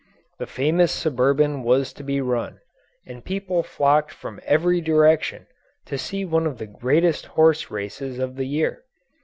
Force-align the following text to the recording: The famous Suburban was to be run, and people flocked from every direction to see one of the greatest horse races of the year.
The 0.39 0.47
famous 0.47 0.91
Suburban 0.91 1.61
was 1.61 1.93
to 1.93 2.01
be 2.01 2.21
run, 2.21 2.59
and 3.05 3.23
people 3.23 3.61
flocked 3.61 4.09
from 4.11 4.39
every 4.47 4.81
direction 4.81 5.45
to 5.85 5.95
see 5.95 6.25
one 6.25 6.47
of 6.47 6.57
the 6.57 6.65
greatest 6.65 7.27
horse 7.37 7.69
races 7.69 8.17
of 8.17 8.35
the 8.35 8.45
year. 8.47 8.81